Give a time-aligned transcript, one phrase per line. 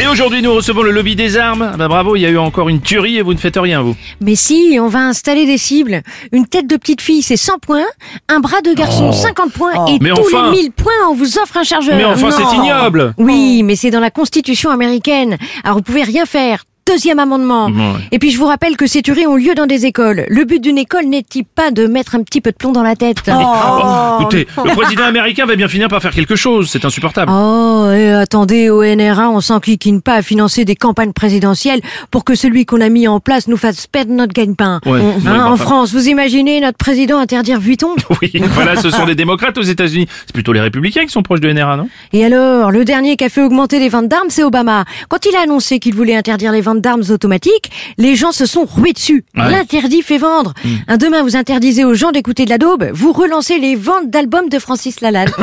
[0.00, 1.70] Et aujourd'hui, nous recevons le lobby des armes.
[1.74, 3.82] Ah Bah bravo, il y a eu encore une tuerie et vous ne faites rien,
[3.82, 3.94] vous.
[4.20, 6.02] Mais si, on va installer des cibles.
[6.32, 7.84] Une tête de petite fille, c'est 100 points.
[8.28, 9.72] Un bras de garçon, 50 points.
[9.74, 9.98] Et Oh.
[10.00, 10.50] Mais tous enfin.
[10.50, 11.96] les 1000 points, on vous offre un chargeur.
[11.96, 15.36] Mais enfin, c'est ignoble Oui, mais c'est dans la Constitution américaine.
[15.62, 16.64] Alors vous pouvez rien faire.
[16.86, 17.66] Deuxième amendement.
[17.66, 18.00] Ouais.
[18.10, 20.24] Et puis je vous rappelle que ces tueries ont lieu dans des écoles.
[20.28, 22.96] Le but d'une école n'est-il pas de mettre un petit peu de plomb dans la
[22.96, 27.30] tête Oh, écoutez, le président américain va bien finir par faire quelque chose, c'est insupportable.
[27.32, 32.34] Oh, et attendez, au NRA, on s'enquiquine pas à financer des campagnes présidentielles pour que
[32.34, 34.80] celui qu'on a mis en place nous fasse perdre notre gagne-pain.
[34.86, 35.64] Ouais, Hein, ouais, en enfin.
[35.64, 37.94] France, vous imaginez notre président interdire Vuitton?
[38.22, 40.06] Oui, voilà, ce sont des démocrates aux États-Unis.
[40.26, 41.88] C'est plutôt les républicains qui sont proches de NRA, non?
[42.12, 44.84] Et alors, le dernier qui a fait augmenter les ventes d'armes, c'est Obama.
[45.08, 48.64] Quand il a annoncé qu'il voulait interdire les ventes d'armes automatiques, les gens se sont
[48.64, 49.24] rués dessus.
[49.36, 49.50] Ouais.
[49.50, 50.54] L'interdit fait vendre.
[50.88, 54.48] Un demain, vous interdisez aux gens d'écouter de la daube, vous relancez les ventes d'albums
[54.48, 55.30] de Francis Lalanne.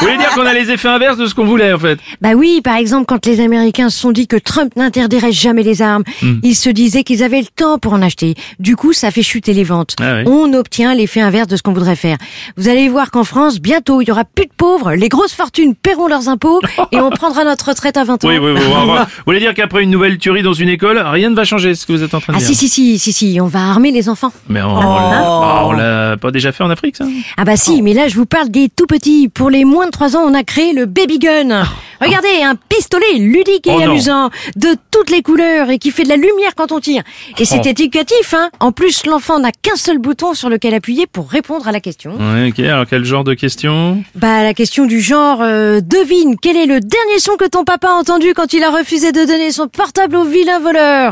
[0.00, 1.98] Vous voulez dire qu'on a les effets inverses de ce qu'on voulait, en fait?
[2.20, 5.82] Bah oui, par exemple, quand les Américains se sont dit que Trump n'interdirait jamais les
[5.82, 6.38] armes, Hmm.
[6.42, 8.34] ils se disaient qu'ils avaient le temps pour en acheter.
[8.60, 9.96] Du coup, ça fait chuter les ventes.
[10.00, 10.22] Ah oui.
[10.26, 12.16] On obtient l'effet inverse de ce qu'on voudrait faire.
[12.56, 15.74] Vous allez voir qu'en France, bientôt, il y aura plus de pauvres, les grosses fortunes
[15.74, 16.60] paieront leurs impôts
[16.92, 18.28] et on prendra notre retraite à 20 ans.
[18.28, 18.60] Oui, oui, oui.
[18.62, 21.84] Vous voulez dire qu'après une nouvelle tuerie dans une école, rien ne va changer, ce
[21.84, 23.60] que vous êtes en train de Ah dire si, si, si, si, si, on va
[23.60, 24.32] armer les enfants.
[24.48, 27.04] Mais on, bah, on l'a pas déjà fait en Afrique, ça?
[27.36, 29.28] Ah bah si, mais là je vous parle des tout petits.
[29.28, 31.64] Pour les moins de 3 ans, on a créé le baby gun.
[32.00, 36.08] Regardez, un pistolet ludique et Oh amusant, de toutes les couleurs et qui fait de
[36.08, 37.02] la lumière quand on tire.
[37.38, 37.68] Et c'est Oh.
[37.68, 38.50] éducatif, hein.
[38.60, 42.12] En plus, l'enfant n'a qu'un seul bouton sur lequel appuyer pour répondre à la question.
[42.16, 44.02] Ouais, ok, alors quel genre de question?
[44.14, 47.88] Bah la question du genre, euh, devine, quel est le dernier son que ton papa
[47.88, 51.10] a entendu quand il a refusé de donner son portable au vilain voleur?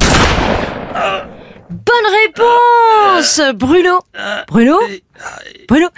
[1.69, 3.99] Bonne réponse Bruno
[4.49, 4.79] Bruno?
[5.69, 5.89] Bruno?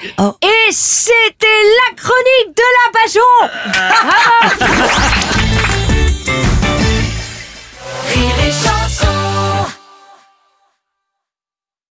[0.43, 4.78] Et c'était la chronique de la Bajon